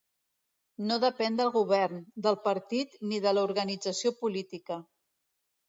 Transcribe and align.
No 0.91 0.95
depèn 1.03 1.37
del 1.41 1.51
govern, 1.57 2.01
del 2.29 2.39
partit 2.47 2.97
ni 3.13 3.21
de 3.29 3.37
l'organització 3.39 4.15
política. 4.25 4.83